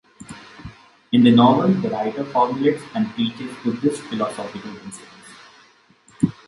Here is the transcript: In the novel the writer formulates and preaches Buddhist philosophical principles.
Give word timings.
In 1.11 1.23
the 1.23 1.29
novel 1.29 1.67
the 1.79 1.89
writer 1.91 2.25
formulates 2.25 2.81
and 2.95 3.07
preaches 3.13 3.55
Buddhist 3.63 4.01
philosophical 4.01 4.71
principles. 4.73 6.33